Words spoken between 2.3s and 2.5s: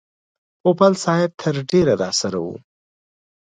و.